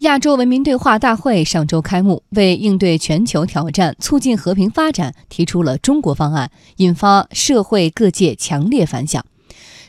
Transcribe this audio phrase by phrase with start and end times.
[0.00, 9.22] 亚洲文明对话大会上周开幕，为应对全球挑战、促进和平发展，提出了中国方案，引发社会各界强烈反响。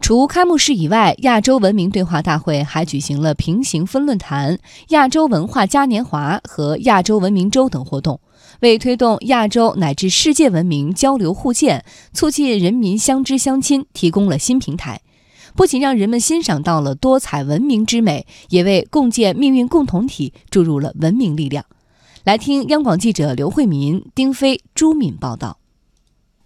[0.00, 4.58] 除开幕式以外，亚洲文明对话大会还举行了平行分论坛、
[4.88, 8.18] 亚洲文化嘉年华和亚洲文明周等活动，
[8.60, 11.84] 为推动亚洲乃至世界文明交流互鉴、
[12.14, 15.02] 促进人民相知相亲提供了新平台。
[15.58, 21.66] 不仅让人们欣赏到了多彩文明之美，也为共建命运共同体注入了文明力量。
[22.22, 25.58] 来听央广记者刘慧民、丁飞、朱敏报道。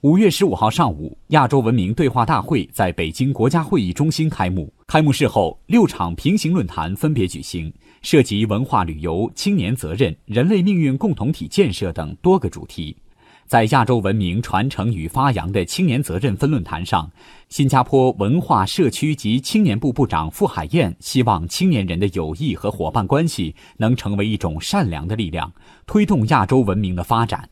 [0.01, 4.73] 五月十五号上午，亚洲文明对话大会在北京国家会议中心开幕。
[4.87, 7.71] 开幕式后，六场平行论坛分别举行，
[8.01, 12.97] 涉及文化旅游、青年责任、人类命运共同体建设等多个主题。
[13.45, 17.11] 在亚洲文明传承与发扬的青年责任分论坛上，
[17.53, 25.53] 新加坡文化社区及青年部部长傅海燕希望青年人的友谊和伙伴关系能成为一种善良的力量，
[25.87, 27.47] 推动亚洲文明的发展。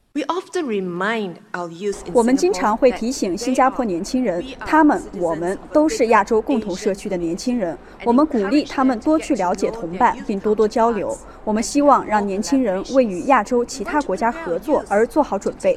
[2.14, 7.76] 我们经常会提醒新加坡年轻人，他们、我们都是亚洲共同社区的年轻人。
[8.02, 11.14] 我们鼓励他们多去了解同伴，并多多交流。
[11.44, 15.76] 我们希望让年轻人为与亚洲其他国家合作而做好准备。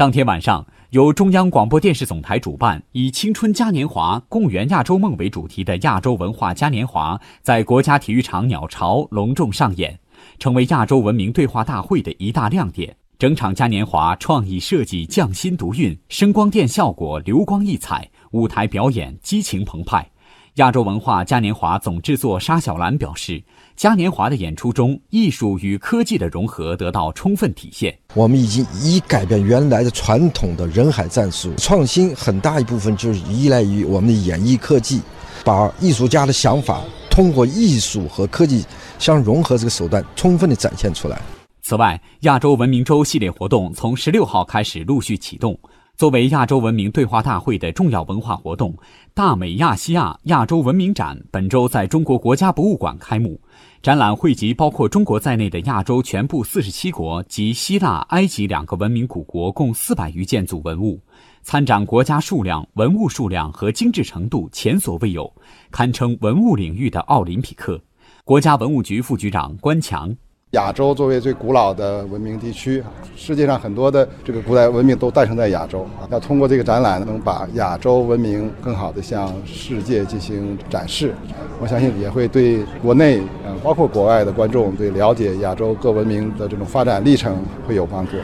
[0.00, 10.00] 当天晚上，由中央广播电视总台主办、以“青春嘉年华，共圆亚洲梦”为主题的亚洲文化嘉年华在国家体育场鸟巢隆重上演。
[10.38, 12.96] 成为亚洲文明对话大会的一大亮点。
[13.18, 20.10] 整场嘉年华创意设计匠心独运，声光电效果流光溢彩，舞台表演激情澎湃。
[20.54, 23.40] 亚洲文化嘉年华总制作沙小兰表示，
[23.76, 27.96] 嘉年华的演出中，艺术与科技的融合得到充分体现。
[28.14, 35.00] 我们已经一改变原来的传统的人海战术，创新很大一部分就是依赖于我们的演艺科技，
[35.44, 36.80] 把艺术家的想法。
[37.08, 38.64] 通过艺术和科技
[38.98, 41.20] 相融合这个手段，充分的展现出来。
[41.62, 45.58] 此外，亚洲文明周系列活动从十六号开始陆续启动。
[45.96, 48.74] 作为亚洲文明对话大会的重要文化活动，
[49.12, 53.38] 大美亚细亚亚洲文明展本周在中国国家博物馆开幕。
[53.82, 61.00] 展览汇集包括中国在内的亚洲全部四十七国及希腊、埃及两个文明古国共四百余件组文物。
[61.42, 65.30] 参展国家数量、文物数量和精致程度前所未有，
[65.70, 67.80] 堪称文物领域的奥林匹克。
[68.24, 70.14] 国家文物局副局长关强：
[70.52, 72.82] 亚洲作为最古老的文明地区，
[73.14, 75.86] 世界上很多的这个古代文明都诞生在亚洲。
[76.10, 81.14] 要通过这个展览，能把亚洲文明更好的向世界进行展示。
[81.60, 88.16] 我相信也会对国内，嗯，包括国外的观众，对了解亚洲各文明的这种发展历程会有帮助。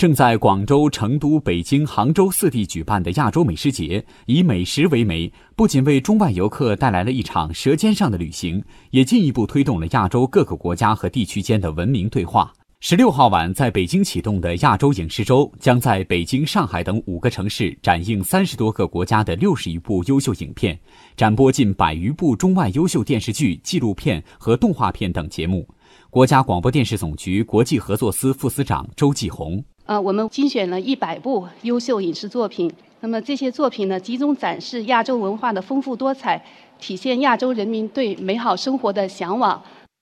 [0.00, 12.50] 正在广州、成都、北京、杭州四地举办的亚洲美食节，以美食为媒，不仅为中外游客带来了一场舌尖上的旅行，也进一步推动了亚洲各个国家和地区间的文明对话。
[12.80, 20.80] 十六号晚在北京启动的亚洲影视周，将在北京、上海等五个城市展映三十多个国家的六十余部优秀影片，
[21.14, 25.68] 展播近百余部中外优秀电视剧、纪录片和动画片等节目。
[26.08, 29.62] 国家广播电视总局国际合作司副司长周继红。
[29.90, 32.72] 呃，我们精选了一百部优秀影视作品。
[33.00, 36.40] 那么这些作品呢，集中展示亚洲文化的丰富多彩，
[36.78, 39.60] 体现亚洲人民对美好生活的向往，